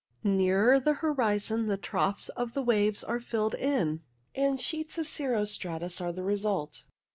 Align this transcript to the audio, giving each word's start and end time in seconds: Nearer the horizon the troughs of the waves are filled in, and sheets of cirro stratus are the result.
Nearer 0.23 0.79
the 0.79 0.93
horizon 0.95 1.67
the 1.67 1.77
troughs 1.77 2.29
of 2.29 2.55
the 2.55 2.63
waves 2.63 3.03
are 3.03 3.19
filled 3.19 3.53
in, 3.53 4.01
and 4.33 4.59
sheets 4.59 4.97
of 4.97 5.05
cirro 5.05 5.45
stratus 5.45 6.01
are 6.01 6.11
the 6.11 6.23
result. 6.23 6.85